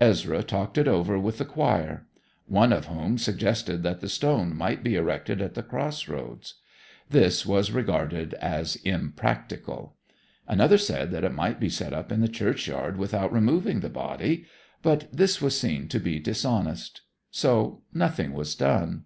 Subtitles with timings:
[0.00, 2.06] Ezra talked it over with the choir;
[2.46, 6.54] one of whom suggested that the stone might be erected at the crossroads.
[7.10, 9.94] This was regarded as impracticable.
[10.48, 14.46] Another said that it might be set up in the churchyard without removing the body;
[14.80, 17.02] but this was seen to be dishonest.
[17.30, 19.04] So nothing was done.